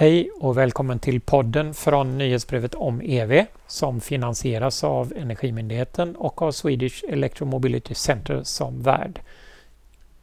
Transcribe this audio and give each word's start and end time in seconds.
Hej 0.00 0.30
och 0.40 0.56
välkommen 0.56 0.98
till 0.98 1.20
podden 1.20 1.74
från 1.74 2.18
nyhetsbrevet 2.18 2.74
om 2.74 3.00
EV 3.00 3.44
som 3.66 4.00
finansieras 4.00 4.84
av 4.84 5.12
Energimyndigheten 5.16 6.16
och 6.16 6.42
av 6.42 6.52
Swedish 6.52 7.04
Electromobility 7.08 7.94
Center 7.94 8.42
som 8.42 8.82
värd. 8.82 9.20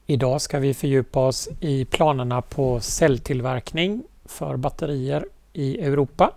Idag 0.06 0.42
ska 0.42 0.60
vi 0.60 0.74
fördjupa 0.74 1.20
oss 1.20 1.50
i 1.60 1.86
planerna 1.86 2.42
på 2.42 2.80
celltillverkning 2.80 4.04
för 4.26 4.58
batterier 4.58 5.26
i 5.54 5.82
Europa 5.82 6.32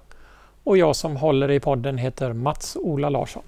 och 0.65 0.79
jag 0.79 0.97
som 0.97 1.17
håller 1.17 1.51
i 1.51 1.61
podden 1.61 1.99
heter 1.99 2.33
Mats-Ola 2.33 3.09
Larsson. 3.09 3.43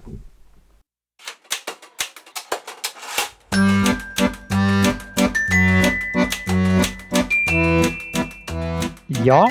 Ja, 9.25 9.49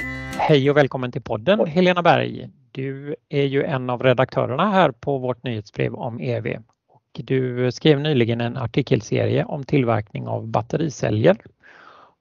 hej 0.53 0.71
och 0.71 0.77
välkommen 0.77 1.13
till 1.13 1.23
podden 1.23 1.67
Helena 1.67 2.03
Berg. 2.03 2.49
Du 2.73 3.17
är 3.29 3.45
ju 3.45 3.65
en 3.65 3.91
av 3.91 4.03
redaktörerna 4.03 4.71
här 4.71 4.91
på 4.91 5.19
vårt 5.19 5.43
nyhetsbrev 5.43 5.95
om 5.95 6.21
EV. 6.21 6.47
Och 6.89 7.21
du 7.25 7.73
skrev 7.73 8.01
nyligen 8.01 8.41
en 8.41 8.57
artikelserie 8.57 9.45
om 9.45 9.65
tillverkning 9.65 10.29
av 10.29 10.47
battericelljer. 10.47 11.37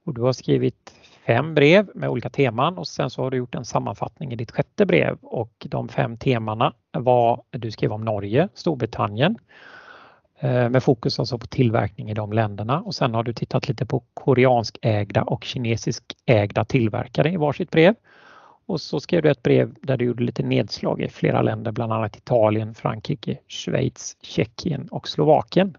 Och 0.05 0.13
du 0.13 0.21
har 0.21 0.33
skrivit 0.33 0.93
fem 1.25 1.55
brev 1.55 1.89
med 1.95 2.09
olika 2.09 2.29
teman 2.29 2.77
och 2.77 2.87
sen 2.87 3.09
så 3.09 3.23
har 3.23 3.31
du 3.31 3.37
gjort 3.37 3.55
en 3.55 3.65
sammanfattning 3.65 4.33
i 4.33 4.35
ditt 4.35 4.51
sjätte 4.51 4.85
brev 4.85 5.17
och 5.21 5.67
de 5.69 5.89
fem 5.89 6.17
temana 6.17 6.73
var 6.91 7.43
du 7.49 7.71
skrev 7.71 7.93
om 7.93 8.05
Norge, 8.05 8.49
Storbritannien, 8.53 9.37
Eh, 10.43 10.69
med 10.69 10.83
fokus 10.83 11.19
alltså 11.19 11.37
på 11.37 11.47
tillverkning 11.47 12.09
i 12.09 12.13
de 12.13 12.33
länderna 12.33 12.81
och 12.81 12.95
sen 12.95 13.13
har 13.13 13.23
du 13.23 13.33
tittat 13.33 13.67
lite 13.67 13.85
på 13.85 14.03
koreansk 14.13 14.77
ägda 14.81 15.23
och 15.23 15.43
kinesisk 15.43 16.03
ägda 16.25 16.65
tillverkare 16.65 17.31
i 17.31 17.37
varsitt 17.37 17.71
brev. 17.71 17.95
Och 18.71 18.81
så 18.81 18.99
skrev 18.99 19.21
du 19.21 19.31
ett 19.31 19.43
brev 19.43 19.75
där 19.81 19.97
du 19.97 20.05
gjorde 20.05 20.23
lite 20.23 20.43
nedslag 20.43 21.01
i 21.01 21.09
flera 21.09 21.41
länder, 21.41 21.71
bland 21.71 21.93
annat 21.93 22.17
Italien, 22.17 22.75
Frankrike, 22.75 23.37
Schweiz, 23.47 24.17
Tjeckien 24.21 24.87
och 24.91 25.07
Slovakien. 25.07 25.77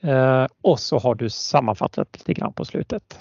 Eh, 0.00 0.46
och 0.62 0.80
så 0.80 0.98
har 0.98 1.14
du 1.14 1.30
sammanfattat 1.30 2.08
lite 2.18 2.34
grann 2.34 2.52
på 2.52 2.64
slutet. 2.64 3.18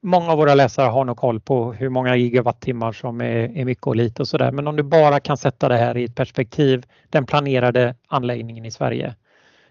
Många 0.00 0.32
av 0.32 0.38
våra 0.38 0.54
läsare 0.54 0.88
har 0.88 1.04
nog 1.04 1.16
koll 1.16 1.40
på 1.40 1.72
hur 1.72 1.88
många 1.88 2.16
gigawattimmar 2.16 2.92
som 2.92 3.20
är, 3.20 3.58
är 3.58 3.64
mycket 3.64 3.86
och 3.86 3.96
lite 3.96 4.22
och 4.22 4.28
sådär. 4.28 4.52
Men 4.52 4.66
om 4.66 4.76
du 4.76 4.82
bara 4.82 5.20
kan 5.20 5.36
sätta 5.36 5.68
det 5.68 5.76
här 5.76 5.96
i 5.96 6.04
ett 6.04 6.14
perspektiv, 6.14 6.86
den 7.08 7.26
planerade 7.26 7.94
anläggningen 8.08 8.64
i 8.64 8.70
Sverige, 8.70 9.14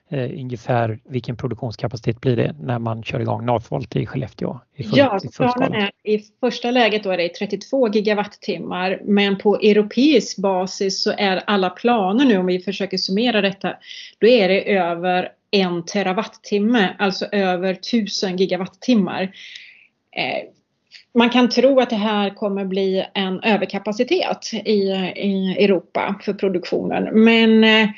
eh, 0.10 0.32
ungefär 0.32 1.00
vilken 1.04 1.38
produktionskapacitet 1.38 2.22
blir 2.22 2.36
det 2.36 2.56
när 2.62 2.80
man 2.80 3.04
kör 3.04 3.20
igång 3.20 3.46
Northvolt 3.46 3.96
i 3.96 4.06
Skellefteå? 4.06 4.60
I 4.76 4.84
full, 4.84 4.98
ja, 4.98 5.20
i, 5.24 5.28
planen 5.38 5.74
är, 5.74 5.92
i 6.04 6.24
första 6.40 6.72
läget 6.72 7.04
då 7.04 7.12
är 7.12 7.18
det 7.18 7.30
32 7.30 7.90
gigawattimmar 7.90 9.02
men 9.04 9.38
på 9.38 9.56
europeisk 9.56 10.38
basis 10.38 11.04
så 11.04 11.14
är 11.18 11.44
alla 11.48 11.70
planer 11.70 12.26
nu 12.26 12.38
om 12.38 12.46
vi 12.46 12.60
försöker 12.60 12.98
summera 12.98 13.42
detta, 13.42 13.74
då 14.18 14.28
är 14.28 14.50
det 14.50 14.78
över 14.78 15.30
en 15.52 15.86
terawattimme, 15.86 16.96
alltså 17.00 17.26
över 17.26 17.74
1000 17.74 18.38
gigawattimmar. 18.38 19.22
Eh, 20.16 20.50
man 21.14 21.30
kan 21.30 21.50
tro 21.50 21.80
att 21.80 21.90
det 21.90 21.96
här 21.96 22.30
kommer 22.30 22.66
bli 22.66 23.06
en 23.14 23.40
överkapacitet 23.40 24.54
i, 24.54 24.80
i 25.16 25.56
Europa 25.60 26.16
för 26.26 26.34
produktionen. 26.34 27.24
Men 27.24 27.64
eh, 27.64 27.90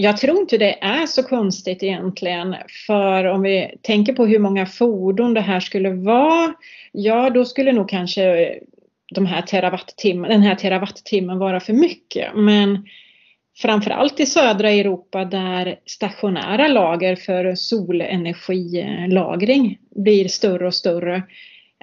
jag 0.00 0.16
tror 0.16 0.40
inte 0.40 0.58
det 0.58 0.82
är 0.82 1.06
så 1.06 1.22
konstigt 1.22 1.82
egentligen. 1.82 2.56
För 2.86 3.24
om 3.24 3.42
vi 3.42 3.74
tänker 3.82 4.12
på 4.12 4.26
hur 4.26 4.38
många 4.38 4.66
fordon 4.66 5.34
det 5.34 5.40
här 5.40 5.60
skulle 5.60 5.90
vara. 5.90 6.54
Ja, 6.92 7.30
då 7.30 7.44
skulle 7.44 7.72
nog 7.72 7.88
kanske 7.88 8.54
de 9.14 9.26
här 9.26 9.42
terawattimmen, 9.42 10.30
den 10.30 10.42
här 10.42 10.54
terawattimmen 10.54 11.38
vara 11.38 11.60
för 11.60 11.72
mycket. 11.72 12.34
Men 12.34 12.86
framförallt 13.56 14.20
i 14.20 14.26
södra 14.26 14.70
Europa 14.70 15.24
där 15.24 15.78
stationära 15.86 16.68
lager 16.68 17.16
för 17.16 17.54
solenergilagring 17.54 19.78
blir 19.90 20.28
större 20.28 20.66
och 20.66 20.74
större 20.74 21.16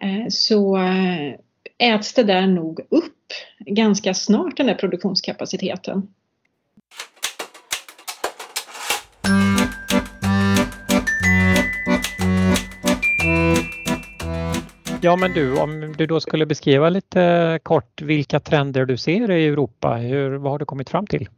eh, 0.02 0.26
så 0.30 0.78
eh, 0.78 1.34
äts 1.94 2.14
det 2.14 2.24
där 2.24 2.48
nog 2.48 2.80
upp 2.80 3.34
ganska 3.60 4.14
snart 4.14 4.58
den 4.58 4.68
där 4.68 4.76
produktionskapaciteten. 4.76 6.08
Ja 15.06 15.16
men 15.16 15.34
du, 15.34 15.60
om 15.60 15.94
du 15.98 16.06
då 16.06 16.20
skulle 16.20 16.46
beskriva 16.46 16.90
lite 16.90 17.60
kort 17.64 18.02
vilka 18.02 18.40
trender 18.40 18.86
du 18.86 18.98
ser 18.98 19.32
i 19.32 19.48
Europa, 19.48 19.96
hur, 19.96 20.32
vad 20.32 20.52
har 20.52 20.60
du 20.60 20.66
kommit 20.66 20.90
fram 20.90 21.08
till? 21.08 21.30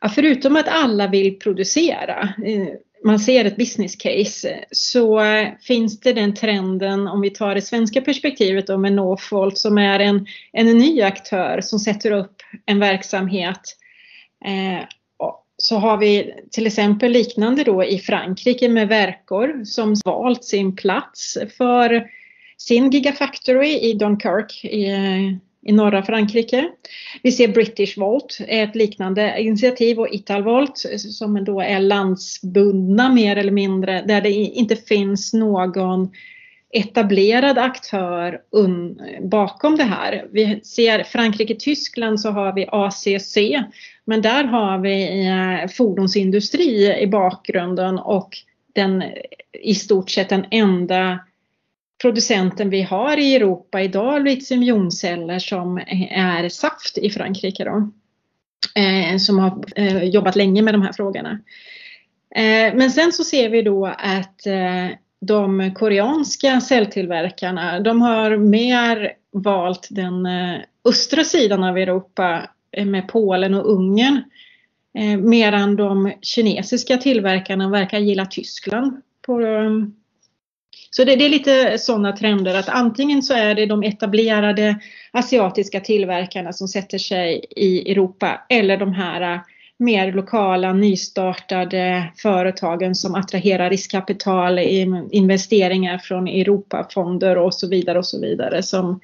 Ja, 0.00 0.08
förutom 0.08 0.56
att 0.56 0.68
alla 0.68 1.06
vill 1.06 1.38
producera, 1.38 2.22
eh, 2.22 2.68
man 3.04 3.18
ser 3.18 3.44
ett 3.44 3.56
business 3.56 3.96
case, 3.96 4.64
så 4.70 5.20
finns 5.62 6.00
det 6.00 6.12
den 6.12 6.34
trenden 6.34 7.08
om 7.08 7.20
vi 7.20 7.30
tar 7.30 7.54
det 7.54 7.62
svenska 7.62 8.00
perspektivet 8.00 8.66
då 8.66 8.78
med 8.78 8.92
Northvolt 8.92 9.58
som 9.58 9.78
är 9.78 10.00
en, 10.00 10.26
en 10.52 10.66
ny 10.66 11.02
aktör 11.02 11.60
som 11.60 11.78
sätter 11.78 12.10
upp 12.10 12.36
en 12.66 12.78
verksamhet. 12.78 13.76
Eh, 14.44 14.84
så 15.56 15.76
har 15.76 15.96
vi 15.96 16.34
till 16.50 16.66
exempel 16.66 17.12
liknande 17.12 17.64
då 17.64 17.84
i 17.84 17.98
Frankrike 17.98 18.68
med 18.68 18.88
Verkor 18.88 19.64
som 19.64 19.94
valt 20.04 20.44
sin 20.44 20.76
plats 20.76 21.38
för 21.56 22.08
sin 22.68 22.90
Gigafactory 22.90 23.90
i 23.90 23.94
Dunkirk 23.94 24.64
i 24.64 24.86
i 25.66 25.72
norra 25.72 26.02
Frankrike. 26.02 26.68
Vi 27.22 27.32
ser 27.32 27.48
British 27.48 27.98
Volt, 27.98 28.38
ett 28.48 28.74
liknande 28.74 29.40
initiativ 29.40 30.00
och 30.00 30.08
Italvolt 30.08 30.78
som 30.96 31.44
då 31.44 31.60
är 31.60 31.80
landsbundna 31.80 33.08
mer 33.08 33.36
eller 33.36 33.52
mindre 33.52 34.02
där 34.06 34.20
det 34.20 34.30
inte 34.30 34.76
finns 34.76 35.32
någon 35.32 36.10
etablerad 36.74 37.58
aktör 37.58 38.40
bakom 39.22 39.76
det 39.76 39.84
här. 39.84 40.26
Vi 40.32 40.60
ser 40.64 41.02
Frankrike-Tyskland 41.02 42.20
så 42.20 42.30
har 42.30 42.52
vi 42.52 42.66
ACC 42.72 43.36
men 44.04 44.22
där 44.22 44.44
har 44.44 44.78
vi 44.78 45.26
eh, 45.26 45.70
fordonsindustri 45.70 47.00
i 47.00 47.06
bakgrunden 47.06 47.98
och 47.98 48.36
den 48.72 49.04
i 49.62 49.74
stort 49.74 50.10
sett 50.10 50.28
den 50.28 50.44
enda 50.50 51.18
producenten 52.02 52.70
vi 52.70 52.82
har 52.82 53.16
i 53.16 53.34
Europa 53.36 53.82
idag, 53.82 54.24
litiumjonceller 54.24 55.38
som 55.38 55.78
är 56.10 56.48
Saft 56.48 56.98
i 56.98 57.10
Frankrike 57.10 57.64
då. 57.64 57.90
Eh, 58.74 59.18
som 59.18 59.38
har 59.38 59.64
eh, 59.76 60.04
jobbat 60.04 60.36
länge 60.36 60.62
med 60.62 60.74
de 60.74 60.82
här 60.82 60.92
frågorna. 60.92 61.30
Eh, 62.34 62.74
men 62.74 62.90
sen 62.90 63.12
så 63.12 63.24
ser 63.24 63.48
vi 63.48 63.62
då 63.62 63.86
att 63.86 64.46
eh, 64.46 64.88
de 65.20 65.74
koreanska 65.74 66.60
celltillverkarna, 66.60 67.80
de 67.80 68.02
har 68.02 68.36
mer 68.36 69.12
valt 69.32 69.88
den 69.90 70.26
eh, 70.26 70.60
östra 70.84 71.24
sidan 71.24 71.64
av 71.64 71.78
Europa 71.78 72.48
eh, 72.72 72.86
med 72.86 73.08
Polen 73.08 73.54
och 73.54 73.72
Ungern. 73.72 74.22
Eh, 74.98 75.18
medan 75.18 75.76
de 75.76 76.12
kinesiska 76.22 76.96
tillverkarna 76.96 77.70
verkar 77.70 77.98
gilla 77.98 78.26
Tyskland 78.26 79.02
på 79.26 79.40
eh, 79.40 79.70
så 80.96 81.04
det, 81.04 81.16
det 81.16 81.24
är 81.24 81.28
lite 81.28 81.78
sådana 81.78 82.12
trender 82.12 82.54
att 82.54 82.68
antingen 82.68 83.22
så 83.22 83.34
är 83.34 83.54
det 83.54 83.66
de 83.66 83.82
etablerade 83.82 84.78
asiatiska 85.10 85.80
tillverkarna 85.80 86.52
som 86.52 86.68
sätter 86.68 86.98
sig 86.98 87.44
i 87.50 87.92
Europa 87.92 88.40
eller 88.48 88.76
de 88.76 88.92
här 88.92 89.34
äh, 89.34 89.40
mer 89.78 90.12
lokala 90.12 90.72
nystartade 90.72 92.12
företagen 92.16 92.94
som 92.94 93.14
attraherar 93.14 93.70
riskkapital, 93.70 94.58
investeringar 95.10 95.98
från 95.98 96.28
Europafonder 96.28 97.38
och 97.38 97.54
så 97.54 97.68
vidare 97.68 97.98
och 97.98 98.06
så 98.06 98.20
vidare 98.20 98.62
som 98.62 99.00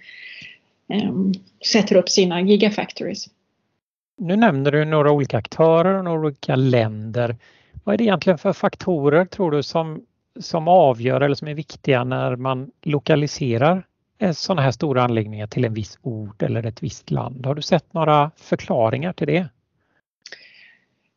um, 0.88 1.32
sätter 1.72 1.96
upp 1.96 2.08
sina 2.08 2.40
gigafactories. 2.40 3.26
Nu 4.18 4.36
nämner 4.36 4.72
du 4.72 4.84
några 4.84 5.12
olika 5.12 5.38
aktörer 5.38 5.94
och 5.94 6.04
några 6.04 6.20
olika 6.20 6.56
länder. 6.56 7.36
Vad 7.84 7.92
är 7.92 7.98
det 7.98 8.04
egentligen 8.04 8.38
för 8.38 8.52
faktorer 8.52 9.24
tror 9.24 9.50
du 9.50 9.62
som 9.62 10.02
som 10.40 10.68
avgör 10.68 11.20
eller 11.20 11.34
som 11.34 11.48
är 11.48 11.54
viktiga 11.54 12.04
när 12.04 12.36
man 12.36 12.70
lokaliserar 12.82 13.86
eh, 14.18 14.32
sådana 14.32 14.62
här 14.62 14.70
stora 14.70 15.02
anläggningar 15.02 15.46
till 15.46 15.64
en 15.64 15.74
viss 15.74 15.98
ort 16.02 16.42
eller 16.42 16.66
ett 16.66 16.82
visst 16.82 17.10
land? 17.10 17.46
Har 17.46 17.54
du 17.54 17.62
sett 17.62 17.94
några 17.94 18.30
förklaringar 18.36 19.12
till 19.12 19.26
det? 19.26 19.48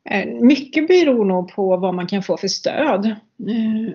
Eh, 0.09 0.27
mycket 0.27 0.87
beror 0.87 1.25
nog 1.25 1.53
på 1.53 1.77
vad 1.77 1.93
man 1.93 2.07
kan 2.07 2.23
få 2.23 2.37
för 2.37 2.47
stöd. 2.47 3.05
Eh, 3.05 3.93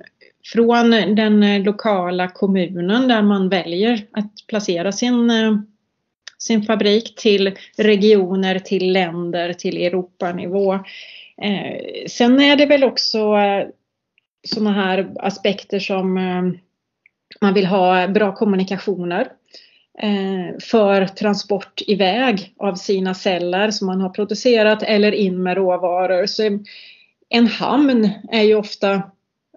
från 0.53 0.91
den 0.91 1.63
lokala 1.63 2.29
kommunen 2.29 3.09
där 3.09 3.23
man 3.23 3.49
väljer 3.49 4.07
att 4.13 4.33
placera 4.49 4.93
sin, 4.93 5.33
sin 6.39 6.63
fabrik 6.63 7.15
till 7.17 7.57
regioner, 7.77 8.59
till 8.59 8.93
länder, 8.93 9.53
till 9.53 9.77
Europanivå. 9.77 10.79
Sen 12.07 12.41
är 12.41 12.57
det 12.57 12.67
väl 12.67 12.85
också 12.85 13.37
sådana 14.47 14.73
här 14.73 15.13
aspekter 15.19 15.79
som 15.79 16.19
eh, 16.19 16.43
Man 17.41 17.55
vill 17.55 17.67
ha 17.67 18.09
bra 18.09 18.35
kommunikationer 18.35 19.29
eh, 19.99 20.59
för 20.63 21.07
transport 21.07 21.83
iväg 21.87 22.55
av 22.57 22.75
sina 22.75 23.15
celler 23.15 23.71
som 23.71 23.87
man 23.87 24.01
har 24.01 24.11
producerat 24.11 24.83
eller 24.83 25.13
in 25.13 25.43
med 25.43 25.57
råvaror. 25.57 26.27
Så 26.27 26.59
en 27.29 27.47
hamn 27.47 28.11
är 28.33 28.43
ju 28.43 28.55
ofta 28.55 29.03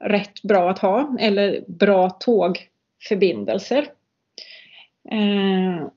rätt 0.02 0.42
bra 0.42 0.70
att 0.70 0.80
ha 0.80 1.18
eller 1.20 1.64
bra 1.68 2.10
tågförbindelser. 2.10 3.88
Eh, 5.12 5.88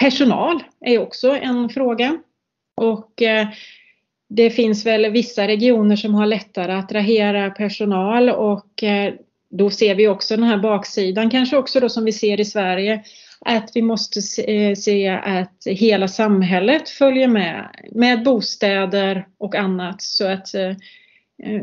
personal 0.00 0.62
är 0.80 0.98
också 0.98 1.30
en 1.36 1.68
fråga 1.68 2.18
och 2.76 3.22
eh, 3.22 3.48
det 4.34 4.50
finns 4.50 4.86
väl 4.86 5.10
vissa 5.10 5.46
regioner 5.46 5.96
som 5.96 6.14
har 6.14 6.26
lättare 6.26 6.72
att 6.72 6.84
attrahera 6.84 7.50
personal 7.50 8.30
och 8.30 8.82
eh, 8.82 9.14
då 9.50 9.70
ser 9.70 9.94
vi 9.94 10.08
också 10.08 10.36
den 10.36 10.44
här 10.44 10.58
baksidan, 10.58 11.30
kanske 11.30 11.56
också 11.56 11.80
då 11.80 11.88
som 11.88 12.04
vi 12.04 12.12
ser 12.12 12.40
i 12.40 12.44
Sverige, 12.44 13.04
att 13.40 13.70
vi 13.74 13.82
måste 13.82 14.22
se 14.76 15.08
att 15.08 15.62
hela 15.66 16.08
samhället 16.08 16.88
följer 16.88 17.28
med, 17.28 17.68
med 17.90 18.22
bostäder 18.22 19.26
och 19.38 19.54
annat. 19.54 20.02
Så 20.02 20.26
att 20.28 20.54
eh, 20.54 20.72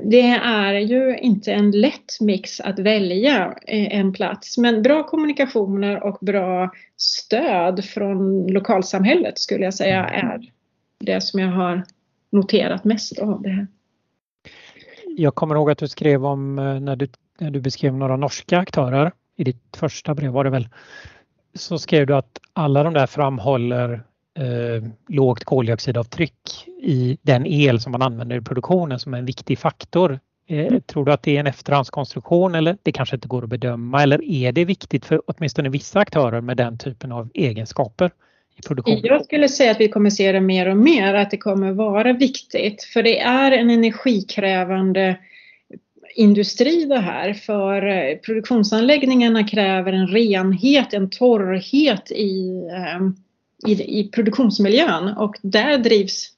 det 0.04 0.30
är 0.44 0.74
ju 0.74 1.18
inte 1.18 1.54
en 1.54 1.72
lätt 1.72 2.20
mix 2.20 2.60
att 2.60 2.80
välja 2.80 3.54
en 3.68 4.14
plats. 4.14 4.58
Men 4.58 4.82
bra 4.82 5.04
kommunikationer 5.04 6.04
och 6.04 6.18
bra 6.22 6.72
stöd 6.98 7.86
från 7.86 8.48
lokalsamhället 8.48 9.40
skulle 9.40 9.64
jag 9.64 9.74
säga 9.74 10.06
är 10.06 10.42
det 11.00 11.22
som 11.22 11.40
jag 11.40 11.52
har 11.52 11.84
noterat 12.32 12.84
mest 12.84 13.20
av 13.20 13.42
det 13.42 13.50
här. 13.50 13.68
Jag 15.18 15.36
kommer 15.36 15.56
ihåg 15.56 15.72
att 15.72 15.78
du 15.78 15.88
skrev 15.88 16.26
om 16.26 16.60
eh, 16.60 16.80
när 16.80 16.96
du, 16.96 17.08
när 17.40 17.52
du 17.52 17.62
beskrev 17.62 17.94
några 17.94 18.18
norska 18.18 18.58
aktörer 18.58 19.12
i 19.36 19.44
ditt 19.44 19.78
första 19.78 20.16
brev 20.16 20.32
var 20.32 20.44
det 20.44 20.50
väl. 20.50 20.68
Så 21.54 21.80
skrev 21.80 22.08
du 22.08 22.16
att 22.16 22.40
alla 22.54 22.84
de 22.84 22.94
där 22.94 23.08
framhåller 23.08 24.04
eh, 24.40 24.90
lågt 25.08 25.44
koldioxidavtryck 25.44 26.68
i 26.82 27.18
den 27.22 27.46
el 27.46 27.80
som 27.80 27.92
man 27.92 28.02
använder 28.02 28.38
i 28.38 28.42
produktionen 28.42 29.00
som 29.00 29.14
en 29.14 29.26
viktig 29.26 29.60
faktor. 29.60 30.20
Eh, 30.48 30.68
mm. 30.68 30.82
tror 30.82 31.06
du 31.06 31.12
att 31.12 31.24
det 31.24 31.36
är 31.36 31.40
en 31.40 31.48
efterhandskonstruktion 31.48 32.56
eller 32.56 32.78
det 32.84 32.92
kanske 32.92 33.16
inte 33.16 33.28
går 33.28 33.44
att 33.44 33.50
bedöma 33.50 34.04
eller 34.04 34.24
är 34.24 34.52
det 34.52 34.66
viktigt 34.66 35.06
för 35.06 35.22
åtminstone 35.28 35.70
vissa 35.70 36.00
aktörer 36.00 36.42
med 36.42 36.58
den 36.58 36.78
typen 36.78 37.12
av 37.12 37.30
egenskaper? 37.34 38.12
Produktion? 38.68 39.00
Jag 39.04 39.26
skulle 39.26 39.50
säga 39.50 39.72
att 39.72 39.80
vi 39.80 39.88
kommer 39.88 40.10
se 40.10 40.32
det 40.32 40.42
mer 40.42 40.70
och 40.70 40.78
mer, 40.78 41.14
att 41.14 41.32
det 41.32 41.38
kommer 41.38 41.72
vara 41.72 42.14
viktigt. 42.14 42.84
För 42.84 43.04
det 43.04 43.20
är 43.20 43.52
en 43.52 43.70
energikrävande 43.70 45.18
industri 46.16 46.86
det 46.86 47.00
här. 47.00 47.34
För 47.34 47.88
eh, 47.88 48.18
produktionsanläggningarna 48.18 49.44
kräver 49.44 49.94
en 49.94 50.08
renhet, 50.08 50.94
en 50.94 51.10
torrhet 51.10 52.12
i, 52.12 52.68
ehm, 52.72 53.16
i, 53.68 54.00
i 54.00 54.10
produktionsmiljön 54.12 55.08
och 55.18 55.36
där 55.42 55.78
drivs 55.78 56.34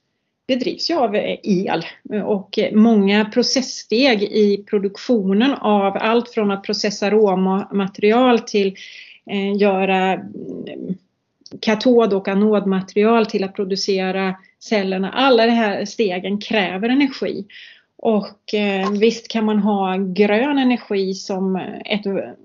det 0.48 0.56
drivs 0.56 0.90
ju 0.90 0.96
av 0.96 1.16
eh, 1.16 1.38
el 1.44 1.86
och 2.26 2.60
eh, 2.60 2.74
många 2.74 3.26
processsteg 3.26 4.24
i 4.24 4.66
produktionen 4.70 5.54
av 5.54 5.98
allt 6.00 6.30
från 6.30 6.52
att 6.52 6.64
processa 6.64 7.10
råmaterial 7.10 8.40
till 8.40 8.76
göra 9.56 10.14
mm, 10.14 10.98
katod 11.62 12.14
och 12.14 12.28
anodmaterial 12.28 13.26
till 13.26 13.44
att 13.44 13.56
producera 13.56 14.36
cellerna. 14.60 15.12
Alla 15.12 15.46
de 15.46 15.52
här 15.52 15.86
stegen 15.86 16.42
kräver 16.42 16.90
energi. 16.90 17.46
Och 17.98 18.54
eh, 18.54 18.92
visst 18.92 19.28
kan 19.28 19.46
man 19.46 19.60
ha 19.60 19.98
grön 19.98 20.58
energi 20.58 21.14
som 21.14 21.56
ett 21.86 22.02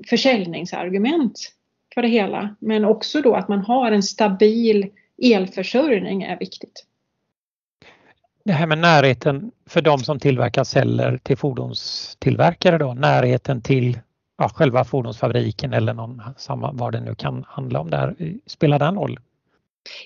försäljningsargument 0.08 1.53
för 1.94 2.03
det 2.03 2.08
hela. 2.08 2.56
Men 2.58 2.85
också 2.85 3.23
då 3.23 3.35
att 3.35 3.49
man 3.49 3.61
har 3.61 3.93
en 3.93 4.03
stabil 4.03 4.91
elförsörjning 5.23 6.23
är 6.23 6.38
viktigt. 6.38 6.85
Det 8.44 8.52
här 8.52 8.67
med 8.67 8.79
närheten 8.79 9.50
för 9.67 9.82
de 9.82 9.99
som 9.99 10.19
tillverkar 10.20 10.64
celler 10.64 11.19
till 11.23 11.37
fordonstillverkare 11.37 12.79
då, 12.79 12.94
närheten 12.94 13.62
till 13.62 13.99
ja, 14.38 14.49
själva 14.49 14.85
fordonsfabriken 14.85 15.73
eller 15.73 15.94
någon, 15.94 16.23
samma, 16.37 16.73
vad 16.73 16.93
det 16.93 17.00
nu 17.00 17.15
kan 17.15 17.44
handla 17.49 17.81
om 17.81 17.91
där. 17.91 18.15
Spelar 18.47 18.79
den 18.79 18.94
roll? 18.94 19.19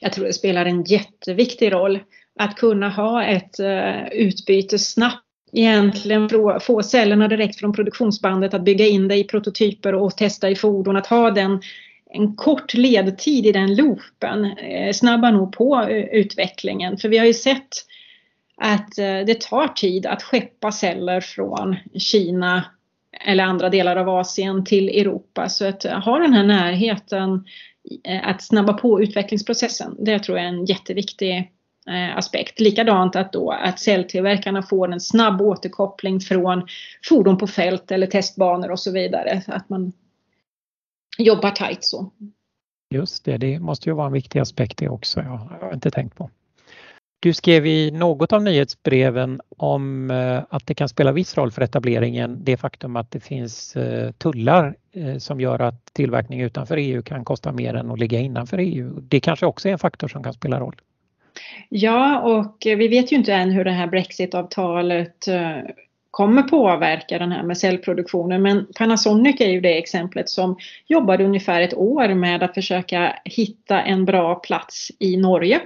Jag 0.01 0.13
tror 0.13 0.25
det 0.25 0.33
spelar 0.33 0.67
en 0.67 0.83
jätteviktig 0.85 1.73
roll 1.73 1.99
att 2.39 2.57
kunna 2.57 2.89
ha 2.89 3.25
ett 3.25 3.61
uh, 3.61 4.09
utbyte 4.13 4.79
snabbt 4.79 5.25
egentligen 5.53 6.29
få 6.61 6.83
cellerna 6.83 7.29
direkt 7.29 7.61
från 7.61 7.73
produktionsbandet 7.73 8.55
att 8.55 8.65
bygga 8.65 8.87
in 8.87 9.09
det 9.09 9.17
i 9.17 9.25
prototyper 9.25 9.95
och 9.95 10.17
testa 10.17 10.51
i 10.51 10.57
fordon, 10.57 10.97
att 10.97 11.07
ha 11.07 11.31
den 11.31 11.63
en 12.13 12.37
kort 12.37 12.75
ledtid 12.75 13.47
i 13.47 13.53
den 13.53 13.75
loopen 13.75 14.45
eh, 14.45 14.93
snabbar 14.93 15.33
nog 15.33 15.53
på 15.53 15.83
eh, 15.83 16.05
utvecklingen. 16.05 16.97
För 16.97 17.09
vi 17.09 17.19
har 17.19 17.27
ju 17.27 17.35
sett 17.35 17.69
att 18.57 18.95
det 18.97 19.41
tar 19.41 19.69
tid 19.69 20.07
att 20.07 20.23
skeppa 20.23 20.73
celler 20.73 21.21
från 21.21 21.77
Kina 21.95 22.65
eller 23.25 23.45
andra 23.45 23.69
delar 23.69 23.97
av 23.97 24.09
Asien 24.09 24.65
till 24.65 24.89
Europa. 24.89 25.49
Så 25.49 25.69
att 25.69 25.85
eh, 25.85 26.01
ha 26.01 26.19
den 26.19 26.33
här 26.33 26.45
närheten 26.45 27.45
eh, 28.05 28.29
att 28.29 28.43
snabba 28.43 28.73
på 28.73 29.03
utvecklingsprocessen, 29.03 29.97
det 29.99 30.19
tror 30.19 30.39
jag 30.39 30.45
är 30.45 30.51
en 30.51 30.65
jätteviktig 30.65 31.53
eh, 31.89 32.17
aspekt. 32.17 32.61
Likadant 32.61 33.17
att 33.17 33.33
då 33.33 33.51
att 33.51 33.81
celltillverkarna 33.81 34.63
får 34.63 34.93
en 34.93 35.01
snabb 35.01 35.41
återkoppling 35.41 36.21
från 36.21 36.67
fordon 37.09 37.39
på 37.39 37.47
fält 37.47 37.91
eller 37.91 38.07
testbanor 38.07 38.71
och 38.71 38.81
så 38.81 38.93
vidare. 38.93 39.43
Att 39.47 39.69
man 39.69 39.93
jobbar 41.19 41.51
tajt 41.51 41.85
så. 41.85 42.11
Just 42.95 43.25
det, 43.25 43.39
det 43.39 43.59
måste 43.59 43.89
ju 43.89 43.95
vara 43.95 44.07
en 44.07 44.13
viktig 44.13 44.39
aspekt 44.39 44.79
det 44.79 44.89
också. 44.89 45.21
Jag 45.21 45.37
har 45.61 45.75
inte 45.75 45.91
tänkt 45.91 46.17
på. 46.17 46.31
Du 47.23 47.35
skrev 47.35 47.67
i 47.67 47.91
något 47.91 48.33
av 48.33 48.43
nyhetsbreven 48.43 49.41
om 49.57 50.11
eh, 50.11 50.43
att 50.51 50.67
det 50.67 50.75
kan 50.75 50.89
spela 50.89 51.13
viss 51.13 51.37
roll 51.37 51.51
för 51.51 51.63
etableringen 51.63 52.45
det 52.45 52.57
faktum 52.57 52.97
att 52.97 53.11
det 53.11 53.21
finns 53.21 53.77
eh, 53.77 54.13
tullar 54.13 54.75
eh, 54.93 55.17
som 55.19 55.41
gör 55.41 55.59
att 55.59 55.95
tillverkning 55.95 56.41
utanför 56.41 56.77
EU 56.77 57.03
kan 57.03 57.25
kosta 57.25 57.53
mer 57.53 57.75
än 57.75 57.91
att 57.91 57.99
ligga 57.99 58.19
innanför 58.19 58.59
EU. 58.59 59.01
Det 59.01 59.21
kanske 59.21 59.47
också 59.47 59.69
är 59.69 59.73
en 59.73 59.79
faktor 59.79 60.09
som 60.09 60.23
kan 60.23 60.33
spela 60.33 60.61
roll. 60.61 60.77
Ja, 61.69 62.21
och 62.21 62.57
vi 62.65 62.89
vet 62.89 63.13
ju 63.13 63.17
inte 63.17 63.35
än 63.35 63.51
hur 63.51 63.65
det 63.65 63.71
här 63.71 63.87
Brexit-avtalet 63.87 65.29
kommer 66.11 66.43
påverka 66.43 67.19
den 67.19 67.33
här 67.33 67.43
med 67.43 67.59
cellproduktionen. 67.59 68.43
Men 68.43 68.67
Panasonic 68.79 69.41
är 69.41 69.49
ju 69.51 69.61
det 69.61 69.79
exemplet 69.79 70.29
som 70.29 70.57
jobbade 70.87 71.25
ungefär 71.25 71.61
ett 71.61 71.75
år 71.75 72.15
med 72.15 72.43
att 72.43 72.55
försöka 72.55 73.17
hitta 73.25 73.83
en 73.83 74.05
bra 74.05 74.35
plats 74.35 74.91
i 74.99 75.17
Norge 75.17 75.61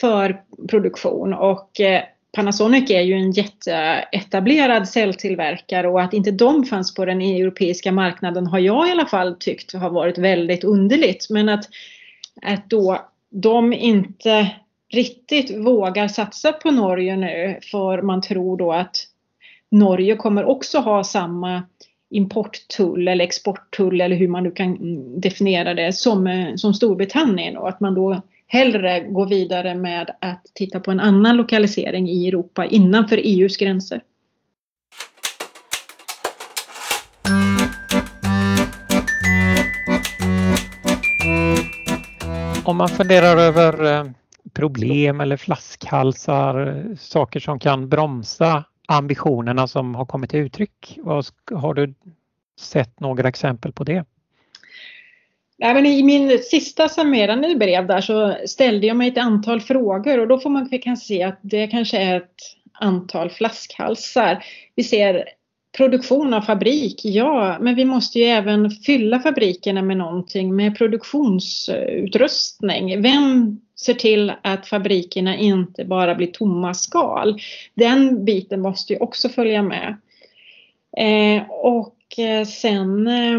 för 0.00 0.42
produktion 0.68 1.34
och 1.34 1.80
eh, 1.80 2.02
Panasonic 2.34 2.90
är 2.90 3.00
ju 3.00 3.14
en 3.14 3.30
jätteetablerad 3.30 4.88
celltillverkare 4.88 5.88
och 5.88 6.02
att 6.02 6.14
inte 6.14 6.30
de 6.30 6.64
fanns 6.64 6.94
på 6.94 7.04
den 7.04 7.20
europeiska 7.20 7.92
marknaden 7.92 8.46
har 8.46 8.58
jag 8.58 8.88
i 8.88 8.90
alla 8.90 9.06
fall 9.06 9.36
tyckt 9.40 9.74
har 9.74 9.90
varit 9.90 10.18
väldigt 10.18 10.64
underligt. 10.64 11.26
Men 11.30 11.48
att, 11.48 11.64
att 12.42 12.70
då 12.70 13.00
de 13.30 13.72
inte 13.72 14.50
riktigt 14.92 15.56
vågar 15.56 16.08
satsa 16.08 16.52
på 16.52 16.70
Norge 16.70 17.16
nu 17.16 17.58
för 17.70 18.02
man 18.02 18.22
tror 18.22 18.56
då 18.56 18.72
att 18.72 18.96
Norge 19.70 20.16
kommer 20.16 20.44
också 20.44 20.78
ha 20.78 21.04
samma 21.04 21.62
importtull 22.10 23.08
eller 23.08 23.24
exporttull 23.24 24.00
eller 24.00 24.16
hur 24.16 24.28
man 24.28 24.42
nu 24.42 24.50
kan 24.50 24.76
definiera 25.20 25.74
det 25.74 25.92
som, 25.92 26.26
eh, 26.26 26.54
som 26.54 26.74
Storbritannien 26.74 27.56
och 27.56 27.68
att 27.68 27.80
man 27.80 27.94
då 27.94 28.22
hellre 28.46 29.00
gå 29.00 29.24
vidare 29.24 29.74
med 29.74 30.10
att 30.20 30.46
titta 30.54 30.80
på 30.80 30.90
en 30.90 31.00
annan 31.00 31.36
lokalisering 31.36 32.08
i 32.08 32.28
Europa 32.28 32.66
innanför 32.66 33.20
EUs 33.24 33.56
gränser. 33.56 34.00
Om 42.64 42.76
man 42.76 42.88
funderar 42.88 43.36
över 43.36 43.84
eh, 43.84 44.04
problem 44.52 45.20
eller 45.20 45.36
flaskhalsar, 45.36 46.84
saker 46.98 47.40
som 47.40 47.58
kan 47.58 47.88
bromsa 47.88 48.64
ambitionerna 48.88 49.66
som 49.66 49.94
har 49.94 50.06
kommit 50.06 50.30
till 50.30 50.40
uttryck. 50.40 50.98
Har 51.50 51.74
du 51.74 51.94
sett 52.60 53.00
några 53.00 53.28
exempel 53.28 53.72
på 53.72 53.84
det? 53.84 54.04
Nej, 55.58 55.74
men 55.74 55.86
I 55.86 56.02
min 56.02 56.38
sista 56.38 56.88
summerande 56.88 57.54
brev 57.54 57.86
där 57.86 58.00
så 58.00 58.36
ställde 58.46 58.86
jag 58.86 58.96
mig 58.96 59.08
ett 59.08 59.18
antal 59.18 59.60
frågor 59.60 60.18
och 60.18 60.28
då 60.28 60.38
får 60.38 60.50
man 60.50 60.68
kanske 60.68 61.06
se 61.06 61.22
att 61.22 61.38
det 61.42 61.66
kanske 61.66 61.98
är 61.98 62.16
ett 62.16 62.34
antal 62.72 63.30
flaskhalsar. 63.30 64.44
Vi 64.74 64.82
ser 64.82 65.24
produktion 65.76 66.34
av 66.34 66.40
fabrik, 66.40 67.00
ja, 67.04 67.58
men 67.60 67.74
vi 67.74 67.84
måste 67.84 68.18
ju 68.18 68.24
även 68.24 68.70
fylla 68.70 69.20
fabrikerna 69.20 69.82
med 69.82 69.96
någonting, 69.96 70.56
med 70.56 70.78
produktionsutrustning. 70.78 73.02
Vem 73.02 73.60
ser 73.80 73.94
till 73.94 74.32
att 74.42 74.66
fabrikerna 74.66 75.36
inte 75.36 75.84
bara 75.84 76.14
blir 76.14 76.26
tomma 76.26 76.74
skal? 76.74 77.40
Den 77.74 78.24
biten 78.24 78.60
måste 78.60 78.92
ju 78.92 78.98
också 78.98 79.28
följa 79.28 79.62
med. 79.62 79.96
Eh, 80.96 81.42
och 81.50 82.18
eh, 82.18 82.44
sen 82.44 83.06
eh, 83.06 83.38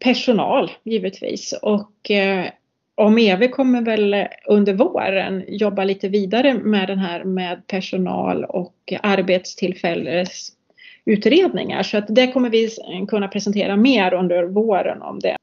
personal 0.00 0.70
givetvis 0.84 1.54
och 1.62 2.10
eh, 2.10 2.50
om 2.94 3.18
EV 3.18 3.48
kommer 3.48 3.82
väl 3.82 4.26
under 4.46 4.74
våren 4.74 5.44
jobba 5.48 5.84
lite 5.84 6.08
vidare 6.08 6.54
med 6.54 6.88
den 6.88 6.98
här 6.98 7.24
med 7.24 7.66
personal 7.66 8.44
och 8.44 8.92
arbetstillfällesutredningar. 9.02 11.82
så 11.82 11.98
att 11.98 12.06
det 12.08 12.32
kommer 12.32 12.50
vi 12.50 12.70
kunna 13.08 13.28
presentera 13.28 13.76
mer 13.76 14.14
under 14.14 14.44
våren 14.44 15.02
om 15.02 15.20
det. 15.20 15.36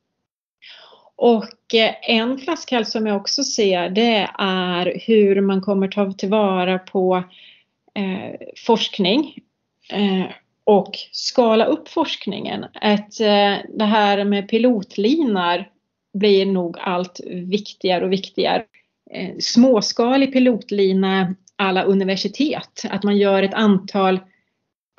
Och 1.15 1.75
eh, 1.75 1.95
en 2.01 2.37
flaskhals 2.37 2.91
som 2.91 3.07
jag 3.07 3.17
också 3.17 3.43
ser 3.43 3.89
det 3.89 4.29
är 4.39 5.01
hur 5.05 5.41
man 5.41 5.61
kommer 5.61 5.87
ta 5.87 6.13
tillvara 6.13 6.79
på 6.79 7.23
eh, 7.95 8.47
forskning 8.65 9.35
eh, 9.91 10.25
och 10.65 10.91
skala 11.11 11.65
upp 11.65 11.89
forskningen. 11.89 12.65
Att 12.73 13.19
eh, 13.19 13.57
det 13.69 13.85
här 13.85 14.25
med 14.25 14.49
pilotlinar 14.49 15.69
blir 16.13 16.45
nog 16.45 16.77
allt 16.79 17.19
viktigare 17.29 18.05
och 18.05 18.11
viktigare. 18.11 18.63
Eh, 19.11 19.35
småskalig 19.39 20.33
pilotlina 20.33 21.35
alla 21.55 21.83
universitet, 21.83 22.81
att 22.89 23.03
man 23.03 23.17
gör 23.17 23.43
ett 23.43 23.53
antal 23.53 24.19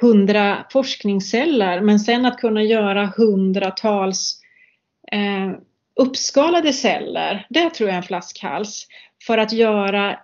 hundra 0.01 0.67
forskningsceller 0.71 1.81
men 1.81 2.01
sen 2.01 2.27
att 2.27 2.39
kunna 2.39 2.63
göra 2.63 3.13
hundratals 3.17 4.41
eh, 5.13 5.53
uppskalade 6.01 6.73
celler, 6.73 7.47
det 7.51 7.71
tror 7.71 7.89
jag 7.89 7.95
är 7.95 7.99
en 7.99 8.07
flaskhals. 8.07 8.87
För 9.27 9.39
att 9.39 9.53
göra 9.53 10.19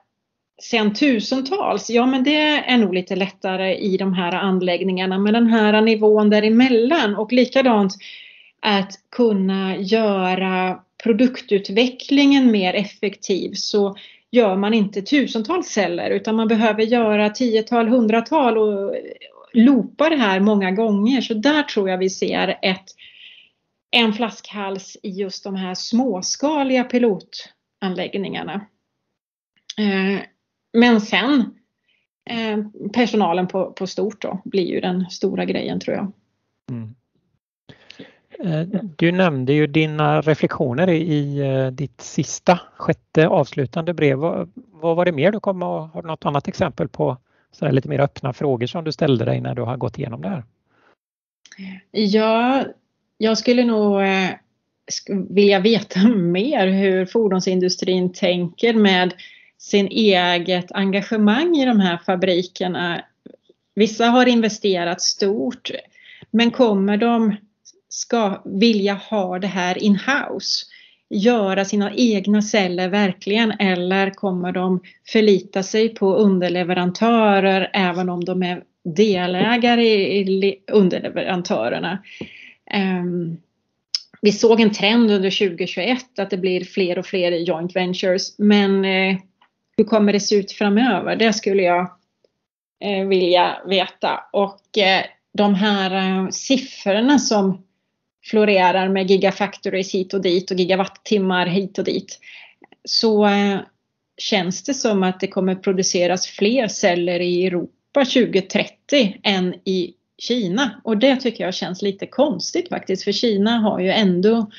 sen 0.63 0.95
tusentals, 0.95 1.91
ja 1.91 2.07
men 2.07 2.25
det 2.25 2.37
är 2.41 2.79
nog 2.79 2.95
lite 2.95 3.17
lättare 3.17 3.77
i 3.77 3.97
de 3.97 4.15
här 4.15 4.33
anläggningarna 4.33 5.19
men 5.19 5.35
den 5.35 5.47
här 5.47 5.81
nivån 5.81 6.31
däremellan 6.31 7.17
och 7.17 7.33
likadant 7.33 7.95
att 8.61 8.93
kunna 9.11 9.77
göra 9.77 10.81
produktutvecklingen 11.03 12.51
mer 12.51 12.75
effektiv 12.75 13.53
så 13.55 13.97
gör 14.31 14.57
man 14.57 14.75
inte 14.75 15.03
tusentals 15.03 15.67
celler 15.67 16.11
utan 16.11 16.37
man 16.37 16.49
behöver 16.49 16.83
göra 16.83 17.31
tiotal, 17.31 17.89
hundratal 17.89 18.59
och 18.59 18.95
loopa 19.53 20.09
det 20.09 20.17
här 20.17 20.41
många 20.41 20.71
gånger. 20.71 21.21
Så 21.21 21.35
där 21.35 21.63
tror 21.63 21.89
jag 21.91 21.99
vi 21.99 22.11
ser 22.11 22.59
ett, 22.63 22.85
en 23.91 24.13
flaskhals 24.13 24.97
i 25.03 25.11
just 25.11 25.45
de 25.45 25.55
här 25.55 25.75
småskaliga 25.75 26.85
pilotanläggningarna. 26.85 28.67
Eh, 29.79 30.21
Eh, 30.75 30.81
men 30.81 31.01
sen 31.01 31.55
eh, 32.31 32.59
personalen 32.93 33.49
på, 33.49 33.73
på 33.73 33.87
stort 33.87 34.23
då 34.23 34.41
blir 34.45 34.67
ju 34.67 34.81
den 34.81 35.11
stora 35.11 35.45
grejen 35.45 35.81
tror 35.81 35.97
jag. 35.97 36.13
Mm. 36.71 36.95
Eh, 38.45 38.81
du 38.97 39.13
nämnde 39.13 39.53
ju 39.53 39.67
dina 39.67 40.21
reflektioner 40.21 40.89
i 40.91 41.71
ditt 41.73 42.01
sista, 42.01 42.61
sjätte 42.77 43.29
avslutande 43.29 43.95
brev. 43.95 44.19
Vad, 44.19 44.51
vad 44.55 44.97
var 44.97 45.05
det 45.05 45.13
mer 45.13 45.33
du 45.33 45.41
kom 45.41 45.63
och 45.63 45.89
har 45.89 46.03
du 46.03 46.09
något 46.09 46.27
annat 46.27 46.49
exempel 46.49 46.89
på 46.89 47.17
så 47.53 47.71
lite 47.71 47.89
mer 47.89 48.01
öppna 48.01 48.33
frågor 48.33 48.67
som 48.67 48.85
du 48.85 48.93
ställde 48.93 49.25
dig 49.25 49.41
när 49.41 49.55
du 49.55 49.63
har 49.63 49.77
gått 49.77 49.99
igenom 49.99 50.23
det 50.23 50.29
här? 50.29 50.45
Ja, 51.91 52.65
jag 53.19 53.39
skulle 53.39 53.65
nog 53.65 54.03
eh, 54.03 54.31
vilja 55.29 55.61
veta 55.61 56.09
mer 56.17 56.67
hur 56.67 57.07
fordonsindustrin 57.07 58.13
tänker 58.13 58.75
med 58.75 59.15
sin 59.61 59.89
eget 59.89 60.73
engagemang 60.73 61.57
i 61.57 61.65
de 61.65 61.81
här 61.81 61.99
fabrikerna. 62.07 63.05
Vissa 63.75 64.07
har 64.07 64.27
investerat 64.27 65.01
stort, 65.01 65.71
men 66.31 66.51
kommer 66.51 66.97
de 66.97 67.37
ska 67.89 68.43
vilja 68.45 68.95
ha 68.95 69.39
det 69.39 69.47
här 69.47 69.79
in-house? 69.79 70.67
göra 71.11 71.65
sina 71.65 71.93
egna 71.95 72.43
celler 72.43 72.89
verkligen 72.89 73.51
eller 73.51 74.11
kommer 74.11 74.53
de 74.53 74.81
förlita 75.09 75.63
sig 75.63 75.89
på 75.89 76.15
underleverantörer 76.15 77.71
även 77.73 78.09
om 78.09 78.25
de 78.25 78.43
är 78.43 78.63
delägare 78.85 79.87
i 80.19 80.57
underleverantörerna? 80.73 81.99
Ehm, 82.71 83.37
vi 84.23 84.33
såg 84.33 84.61
en 84.61 84.73
trend 84.73 85.11
under 85.11 85.49
2021 85.49 86.19
att 86.19 86.31
det 86.31 86.37
blir 86.37 86.65
fler 86.65 86.99
och 86.99 87.07
fler 87.07 87.33
joint 87.33 87.77
ventures 87.77 88.39
men 88.39 88.85
eh, 88.85 89.17
hur 89.81 89.85
kommer 89.85 90.13
det 90.13 90.21
se 90.21 90.35
ut 90.35 90.53
framöver? 90.53 91.17
Det 91.17 91.33
skulle 91.33 91.63
jag 91.63 91.81
eh, 92.85 93.07
vilja 93.07 93.59
veta 93.67 94.21
och 94.33 94.79
eh, 94.79 95.05
de 95.35 95.55
här 95.55 95.91
eh, 95.91 96.29
siffrorna 96.29 97.19
som 97.19 97.65
florerar 98.25 98.89
med 98.89 99.11
gigafactories 99.11 99.95
hit 99.95 100.15
och 100.15 100.23
dit 100.23 100.51
och 100.51 100.57
gigawattimmar 100.57 101.47
hit 101.47 101.79
och 101.79 101.85
dit 101.85 102.19
så 102.85 103.27
eh, 103.27 103.59
känns 104.19 104.65
det 104.65 104.75
som 104.75 105.03
att 105.03 105.21
det 105.21 105.27
kommer 105.27 105.55
produceras 105.55 106.27
fler 106.27 106.69
celler 106.69 107.21
i 107.21 107.47
Europa 107.47 108.05
2030 108.05 109.21
än 109.23 109.55
i 109.55 109.95
Kina 110.19 110.81
och 110.85 110.99
det 110.99 111.17
tycker 111.17 111.45
jag 111.45 111.55
känns 111.55 111.83
lite 111.83 112.07
konstigt 112.07 112.69
faktiskt 112.69 113.05
för 113.05 113.13
Kina 113.13 113.59
har 113.59 113.81
ju 113.81 113.91
ändå 113.91 114.51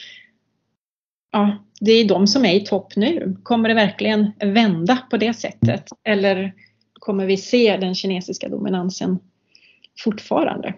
Ja, 1.32 1.58
det 1.80 1.92
är 1.92 2.08
de 2.08 2.28
som 2.28 2.46
är 2.46 2.54
i 2.54 2.66
topp 2.66 2.96
nu. 2.96 3.38
Kommer 3.44 3.70
det 3.70 3.76
verkligen 3.76 4.32
vända 4.40 4.98
på 5.10 5.18
det 5.18 5.34
sättet 5.34 5.90
eller 6.04 6.54
kommer 6.94 7.26
vi 7.26 7.38
se 7.38 7.78
den 7.78 7.96
kinesiska 7.96 8.50
dominansen 8.50 9.20
fortfarande? 10.04 10.74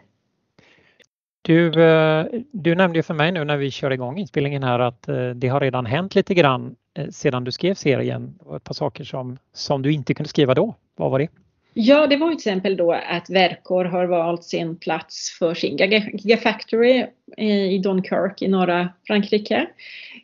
Du, 1.41 1.83
eh, 1.83 2.25
du 2.51 2.75
nämnde 2.75 2.99
ju 2.99 3.03
för 3.03 3.13
mig 3.13 3.31
nu 3.31 3.43
när 3.43 3.57
vi 3.57 3.71
kör 3.71 3.91
igång 3.91 4.17
inspelningen 4.17 4.63
här 4.63 4.79
att 4.79 5.07
eh, 5.07 5.29
det 5.29 5.47
har 5.47 5.59
redan 5.59 5.85
hänt 5.85 6.15
lite 6.15 6.33
grann 6.33 6.75
eh, 6.97 7.09
sedan 7.09 7.43
du 7.43 7.51
skrev 7.51 7.73
serien. 7.73 8.35
Det 8.39 8.45
var 8.49 8.57
ett 8.57 8.63
par 8.63 8.73
saker 8.73 9.03
som, 9.03 9.37
som 9.53 9.81
du 9.81 9.91
inte 9.91 10.13
kunde 10.13 10.29
skriva 10.29 10.53
då. 10.53 10.75
Vad 10.95 11.11
var 11.11 11.19
det? 11.19 11.27
Ja, 11.73 12.07
det 12.07 12.17
var 12.17 12.27
till 12.27 12.37
exempel 12.37 12.77
då 12.77 12.91
att 12.91 13.29
Verkor 13.29 13.85
har 13.85 14.05
valt 14.05 14.43
sin 14.43 14.75
plats 14.75 15.37
för 15.39 15.53
sin 15.53 15.77
Gigafactory 16.13 17.05
i 17.37 17.77
Dunkirk 17.77 18.41
i 18.41 18.47
norra 18.47 18.89
Frankrike. 19.07 19.67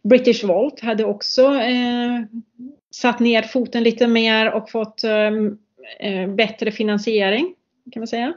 British 0.03 0.43
Volt 0.43 0.79
hade 0.79 1.05
också 1.05 1.55
eh, 1.55 2.21
satt 2.91 3.19
ner 3.19 3.41
foten 3.41 3.83
lite 3.83 4.07
mer 4.07 4.51
och 4.51 4.69
fått 4.69 5.03
ehm, 5.03 5.57
eh, 5.99 6.27
bättre 6.27 6.71
finansiering 6.71 7.55
kan 7.91 7.99
man 7.99 8.07
säga. 8.07 8.33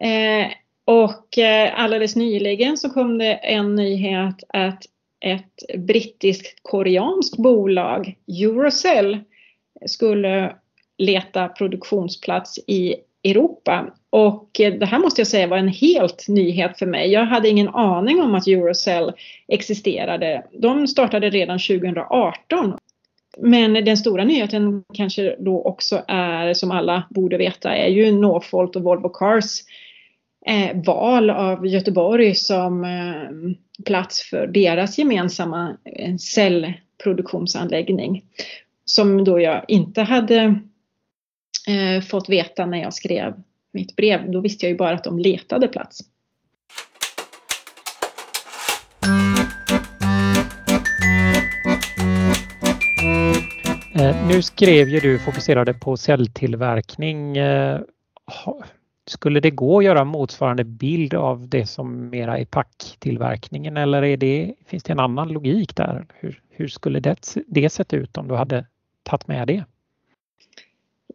Eh, 0.00 0.52
och 0.84 1.38
eh, 1.38 1.80
alldeles 1.80 2.16
nyligen 2.16 2.76
så 2.76 2.90
kom 2.90 3.18
det 3.18 3.32
en 3.32 3.74
nyhet 3.74 4.44
att 4.48 4.82
ett 5.20 5.78
brittiskt 5.78 6.58
koreanskt 6.62 7.36
bolag, 7.36 8.16
Eurocell, 8.28 9.18
skulle 9.86 10.56
leta 10.98 11.48
produktionsplats 11.48 12.58
i 12.66 12.94
Europa. 13.24 13.94
Och 14.10 14.60
eh, 14.60 14.74
det 14.74 14.86
här 14.86 14.98
måste 14.98 15.20
jag 15.20 15.28
säga 15.28 15.46
var 15.46 15.56
en 15.56 15.68
helt 15.68 16.28
nyhet 16.28 16.78
för 16.78 16.86
mig. 16.86 17.12
Jag 17.12 17.26
hade 17.26 17.48
ingen 17.48 17.68
aning 17.68 18.20
om 18.20 18.34
att 18.34 18.46
Eurocell 18.46 19.12
existerade. 19.48 20.44
De 20.52 20.86
startade 20.86 21.30
redan 21.30 21.58
2018. 21.58 22.78
Men 23.38 23.72
den 23.72 23.96
stora 23.96 24.24
nyheten 24.24 24.84
kanske 24.94 25.36
då 25.38 25.62
också 25.62 26.02
är, 26.08 26.54
som 26.54 26.70
alla 26.70 27.02
borde 27.10 27.36
veta, 27.36 27.76
är 27.76 27.88
ju 27.88 28.12
Northvolt 28.12 28.76
och 28.76 28.82
Volvo 28.82 29.08
Cars 29.08 29.60
eh, 30.46 30.76
val 30.84 31.30
av 31.30 31.66
Göteborg 31.66 32.34
som 32.34 32.84
eh, 32.84 33.28
plats 33.84 34.30
för 34.30 34.46
deras 34.46 34.98
gemensamma 34.98 35.76
eh, 35.84 36.16
cellproduktionsanläggning. 36.16 38.24
Som 38.84 39.24
då 39.24 39.40
jag 39.40 39.64
inte 39.68 40.02
hade 40.02 40.60
eh, 41.66 42.02
fått 42.02 42.28
veta 42.28 42.66
när 42.66 42.82
jag 42.82 42.94
skrev 42.94 43.34
mitt 43.72 43.96
brev. 43.96 44.30
Då 44.30 44.40
visste 44.40 44.66
jag 44.66 44.70
ju 44.70 44.76
bara 44.76 44.94
att 44.94 45.04
de 45.04 45.18
letade 45.18 45.68
plats. 45.68 46.00
Eh, 53.94 54.28
nu 54.28 54.42
skrev 54.42 54.88
ju 54.88 55.00
du 55.00 55.18
fokuserade 55.18 55.74
på 55.74 55.96
celltillverkning. 55.96 57.36
Eh, 57.36 57.80
skulle 59.06 59.40
det 59.40 59.50
gå 59.50 59.78
att 59.78 59.84
göra 59.84 60.04
motsvarande 60.04 60.64
bild 60.64 61.14
av 61.14 61.48
det 61.48 61.66
som 61.66 62.08
mera 62.08 62.38
är 62.38 62.44
packtillverkningen 62.44 63.76
eller 63.76 64.04
är 64.04 64.16
det, 64.16 64.54
finns 64.66 64.82
det 64.82 64.92
en 64.92 65.00
annan 65.00 65.28
logik 65.28 65.76
där? 65.76 66.06
Hur, 66.14 66.40
hur 66.50 66.68
skulle 66.68 67.00
det, 67.00 67.16
det 67.46 67.70
sett 67.70 67.92
ut 67.92 68.16
om 68.16 68.28
du 68.28 68.34
hade 68.34 68.66
tagit 69.02 69.28
med 69.28 69.48
det? 69.48 69.64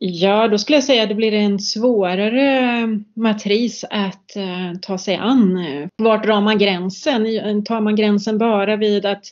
Ja, 0.04 0.48
då 0.48 0.58
skulle 0.58 0.76
jag 0.78 0.84
säga 0.84 1.04
att 1.04 1.10
det 1.10 1.16
blir 1.16 1.34
en 1.34 1.60
svårare 1.60 2.88
matris 3.14 3.86
att 3.90 4.34
uh, 4.38 4.80
ta 4.82 4.98
sig 4.98 5.16
an. 5.16 5.66
Vart 5.98 6.26
drar 6.26 6.42
man 6.42 6.58
gränsen? 6.58 7.26
Tar 7.64 7.82
man 7.82 7.96
gränsen 7.96 8.38
bara 8.38 8.76
vid 8.76 9.06
att, 9.06 9.24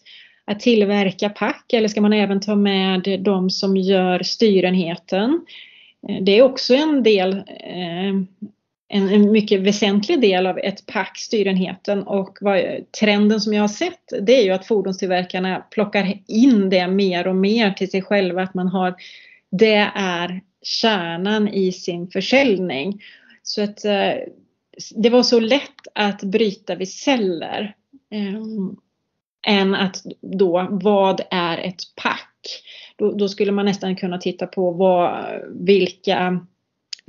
att 0.45 0.59
tillverka 0.59 1.29
pack 1.29 1.73
eller 1.73 1.88
ska 1.88 2.01
man 2.01 2.13
även 2.13 2.39
ta 2.39 2.55
med 2.55 3.19
de 3.19 3.49
som 3.49 3.77
gör 3.77 4.23
styrenheten? 4.23 5.45
Eh, 6.09 6.23
det 6.23 6.38
är 6.38 6.41
också 6.41 6.75
en 6.75 7.03
del 7.03 7.33
eh, 7.47 8.09
en, 8.89 9.09
en, 9.09 9.31
mycket 9.31 9.61
väsentlig 9.61 10.21
del 10.21 10.47
av 10.47 10.57
ett 10.57 10.85
pack, 10.85 11.17
styrenheten 11.17 12.03
och 12.03 12.38
vad, 12.41 12.61
trenden 12.99 13.41
som 13.41 13.53
jag 13.53 13.63
har 13.63 13.67
sett 13.67 14.13
det 14.21 14.39
är 14.39 14.43
ju 14.43 14.51
att 14.51 14.67
fordonstillverkarna 14.67 15.65
plockar 15.71 16.13
in 16.27 16.69
det 16.69 16.88
mer 16.88 17.27
och 17.27 17.35
mer 17.35 17.71
till 17.71 17.91
sig 17.91 18.01
själva 18.01 18.43
att 18.43 18.53
man 18.53 18.67
har 18.67 18.95
det 19.51 19.91
är 19.95 20.41
kärnan 20.61 21.47
i 21.47 21.71
sin 21.71 22.07
försäljning. 22.07 23.01
Så 23.43 23.63
att 23.63 23.85
eh, 23.85 24.13
det 24.95 25.09
var 25.09 25.23
så 25.23 25.39
lätt 25.39 25.87
att 25.95 26.23
bryta 26.23 26.75
vid 26.75 26.89
celler 26.89 27.75
eh, 28.11 28.41
än 29.47 29.75
att 29.75 30.03
då 30.21 30.67
vad 30.71 31.21
är 31.31 31.57
ett 31.57 31.81
pack? 32.03 32.63
Då, 32.95 33.11
då, 33.11 33.29
skulle 33.29 33.51
man 33.51 33.65
nästan 33.65 33.95
kunna 33.95 34.17
titta 34.17 34.47
på 34.47 34.71
vad, 34.71 35.25
vilka 35.53 36.45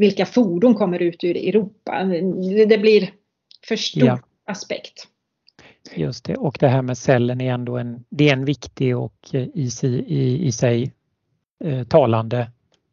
vilka 0.01 0.27
fordon 0.27 0.75
kommer 0.75 1.03
ut 1.03 1.25
ur 1.25 1.37
Europa. 1.37 2.05
Det 2.69 2.79
blir 2.79 3.11
för 3.69 3.77
stor 3.77 4.05
ja. 4.05 4.19
aspekt. 4.45 5.07
Just 5.95 6.25
det, 6.25 6.37
och 6.37 6.57
det 6.61 6.69
här 6.69 6.83
med 6.83 6.99
cellen 6.99 7.41
är 7.41 7.53
ändå 7.53 7.79
en, 7.79 8.05
det 8.11 8.29
är 8.29 8.33
en 8.33 8.45
viktig 8.45 8.97
och 8.97 9.29
i, 9.33 9.71
i, 9.83 10.47
i 10.47 10.53
sig 10.53 10.93
eh, 11.65 11.85
talande 11.85 12.51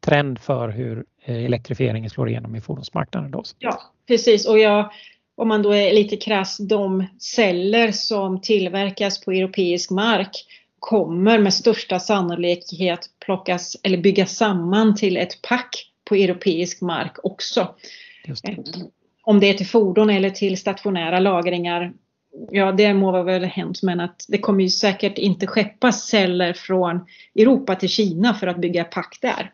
trend 0.07 0.39
för 0.39 0.69
hur 0.69 1.05
eh, 1.25 1.45
elektrifieringen 1.45 2.09
slår 2.09 2.29
igenom 2.29 2.55
i 2.55 2.61
fordonsmarknaden. 2.61 3.31
Då. 3.31 3.43
Ja, 3.59 3.81
precis 4.07 4.47
och 4.47 4.59
jag, 4.59 4.91
om 5.35 5.47
man 5.47 5.61
då 5.61 5.71
är 5.71 5.93
lite 5.93 6.17
krass, 6.17 6.57
de 6.57 7.07
celler 7.19 7.91
som 7.91 8.41
tillverkas 8.41 9.25
på 9.25 9.31
europeisk 9.31 9.91
mark 9.91 10.45
kommer 10.79 11.39
med 11.39 11.53
största 11.53 11.99
sannolikhet 11.99 12.99
plockas 13.25 13.77
eller 13.83 13.97
byggas 13.97 14.35
samman 14.35 14.95
till 14.95 15.17
ett 15.17 15.41
pack 15.41 15.91
på 16.05 16.15
europeisk 16.15 16.81
mark 16.81 17.17
också. 17.23 17.75
Det. 18.25 18.49
Eh, 18.49 18.57
om 19.23 19.39
det 19.39 19.47
är 19.47 19.53
till 19.53 19.67
fordon 19.67 20.09
eller 20.09 20.29
till 20.29 20.57
stationära 20.57 21.19
lagringar, 21.19 21.93
ja 22.51 22.71
det 22.71 22.93
må 22.93 23.11
vara 23.11 23.23
väl 23.23 23.43
hänt 23.43 23.83
men 23.83 23.99
att 23.99 24.25
det 24.27 24.37
kommer 24.37 24.63
ju 24.63 24.69
säkert 24.69 25.17
inte 25.17 25.47
skeppas 25.47 26.07
celler 26.07 26.53
från 26.53 27.05
Europa 27.35 27.75
till 27.75 27.89
Kina 27.89 28.33
för 28.33 28.47
att 28.47 28.57
bygga 28.57 28.83
pack 28.83 29.17
där. 29.21 29.51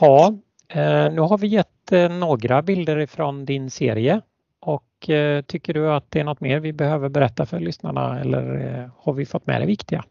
Ja, 0.00 0.38
eh, 0.68 1.12
nu 1.12 1.20
har 1.20 1.38
vi 1.38 1.46
gett 1.46 1.92
eh, 1.92 2.08
några 2.08 2.62
bilder 2.62 2.98
ifrån 2.98 3.44
din 3.44 3.70
serie 3.70 4.20
och 4.60 5.10
eh, 5.10 5.42
tycker 5.42 5.74
du 5.74 5.92
att 5.92 6.10
det 6.10 6.20
är 6.20 6.24
något 6.24 6.40
mer 6.40 6.60
vi 6.60 6.72
behöver 6.72 7.08
berätta 7.08 7.46
för 7.46 7.60
lyssnarna 7.60 8.20
eller 8.20 8.90
har 8.96 9.12
vi 9.12 9.26
fått 9.26 9.46
med 9.46 9.60
det 9.60 9.66
viktiga? 9.66 10.04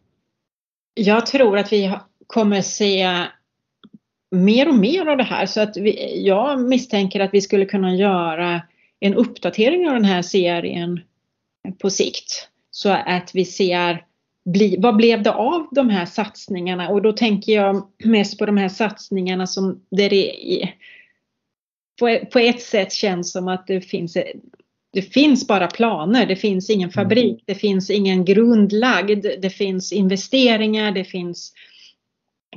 Jag 0.94 1.26
tror 1.26 1.58
att 1.58 1.74
vi 1.74 1.94
kommer 2.28 2.62
se 2.62 3.26
mer 4.32 4.70
och 4.70 4.76
mer 4.76 5.06
av 5.06 5.18
det 5.18 5.24
här 5.24 5.46
så 5.46 5.62
att 5.62 5.78
vi, 5.78 6.24
jag 6.26 6.60
misstänker 6.62 7.20
att 7.20 7.34
vi 7.34 7.42
skulle 7.42 7.66
kunna 7.66 7.96
göra 7.96 8.62
en 9.00 9.14
uppdatering 9.14 9.88
av 9.88 9.94
den 9.94 10.06
här 10.06 10.22
serien 10.22 11.00
på 11.82 11.90
sikt. 11.90 12.50
Så 12.72 12.90
att 12.90 13.32
vi 13.34 13.46
ser 13.46 14.07
bli, 14.48 14.76
vad 14.80 14.96
blev 14.96 15.24
det 15.24 15.34
av 15.34 15.68
de 15.72 15.90
här 15.90 16.06
satsningarna? 16.06 16.90
Och 16.90 17.02
då 17.02 17.12
tänker 17.12 17.52
jag 17.52 17.88
mest 18.04 18.40
på 18.40 18.46
de 18.46 18.58
här 18.58 18.70
satsningarna 18.70 19.48
som 19.48 19.82
där 19.92 20.10
det 20.10 20.34
på, 22.32 22.40
ett 22.40 22.62
sätt 22.62 22.94
känns 22.94 23.32
som 23.32 23.48
att 23.48 23.68
det 23.68 23.82
finns 23.82 24.18
det 24.94 25.02
finns 25.02 25.48
bara 25.48 25.68
planer, 25.68 26.26
det 26.26 26.36
finns 26.36 26.70
ingen 26.70 26.90
fabrik, 26.90 27.44
det 27.46 27.56
finns 27.56 27.90
ingen 27.90 28.26
grundlagd, 28.26 29.26
det 29.42 29.50
finns 29.50 29.92
investeringar, 29.92 30.92
det 30.92 31.04
finns 31.04 31.54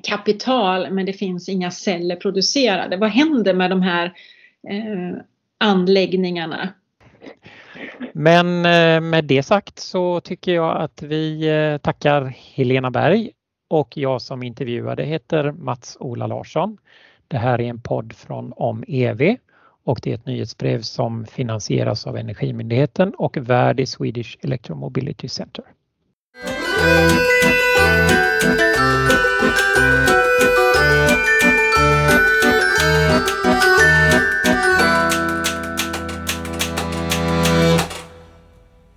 kapital. 0.02 0.90
Men 0.90 1.06
det 1.06 1.12
finns 1.12 1.48
inga 1.48 1.70
celler 1.70 2.16
producerade. 2.16 2.96
Vad 2.96 3.10
händer 3.10 3.54
med 3.54 3.70
de 3.70 3.82
här 3.82 4.06
eh, 4.68 5.22
anläggningarna? 5.58 6.68
Men 8.12 8.46
eh, 8.56 9.00
med 9.00 9.24
det 9.24 9.42
sagt 9.42 9.78
så 9.78 10.20
tycker 10.20 10.52
jag 10.52 10.76
att 10.76 11.02
vi 11.02 11.48
eh, 11.48 11.78
tackar 11.78 12.24
Helena 12.54 12.90
Berg 12.90 13.30
och 13.70 13.96
jag 13.96 14.22
som 14.22 14.42
intervjuade 14.42 15.04
heter 15.04 15.52
Mats-Ola 15.52 16.26
Larsson. 16.26 16.78
Det 17.28 17.38
här 17.38 17.60
är 17.60 17.64
en 17.64 17.80
podd 17.80 18.12
från 18.12 18.52
Om 18.56 18.84
EV 18.88 19.36
och 19.84 20.00
det 20.02 20.10
är 20.10 20.14
ett 20.14 20.26
nyhetsbrev 20.26 20.80
som 20.80 21.26
finansieras 21.26 22.06
av 22.06 22.16
Energimyndigheten 22.16 23.14
och 23.14 23.36
värd 23.36 23.80
i 23.80 23.86
Swedish 23.86 24.36
Electromobility 24.40 25.28
Center. 25.28 25.64